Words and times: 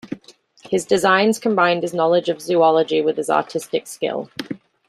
His 0.63 0.83
designs 0.85 1.37
combined 1.37 1.83
his 1.83 1.93
knowledge 1.93 2.27
of 2.27 2.41
zoology 2.41 3.03
with 3.03 3.17
his 3.17 3.29
artistic 3.29 3.85
skill. 3.85 4.31